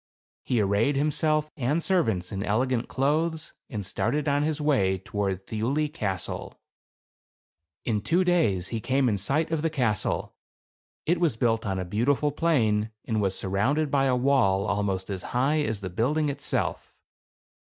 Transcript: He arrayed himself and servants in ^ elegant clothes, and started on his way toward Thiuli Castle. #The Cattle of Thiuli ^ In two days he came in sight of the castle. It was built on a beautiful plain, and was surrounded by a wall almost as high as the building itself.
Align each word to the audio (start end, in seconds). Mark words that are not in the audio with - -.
He 0.41 0.59
arrayed 0.61 0.95
himself 0.95 1.47
and 1.55 1.83
servants 1.83 2.31
in 2.31 2.39
^ 2.39 2.43
elegant 2.43 2.87
clothes, 2.87 3.53
and 3.69 3.85
started 3.85 4.27
on 4.27 4.41
his 4.41 4.59
way 4.59 4.97
toward 4.97 5.45
Thiuli 5.45 5.93
Castle. 5.93 6.59
#The 7.85 7.91
Cattle 7.99 7.99
of 7.99 7.99
Thiuli 7.99 7.99
^ 7.99 7.99
In 7.99 8.01
two 8.01 8.23
days 8.23 8.67
he 8.69 8.79
came 8.81 9.07
in 9.07 9.19
sight 9.19 9.51
of 9.51 9.61
the 9.61 9.69
castle. 9.69 10.33
It 11.05 11.19
was 11.19 11.37
built 11.37 11.67
on 11.67 11.77
a 11.77 11.85
beautiful 11.85 12.31
plain, 12.31 12.89
and 13.05 13.21
was 13.21 13.37
surrounded 13.37 13.91
by 13.91 14.05
a 14.05 14.15
wall 14.15 14.65
almost 14.65 15.11
as 15.11 15.21
high 15.37 15.59
as 15.59 15.81
the 15.81 15.89
building 15.91 16.29
itself. 16.29 16.95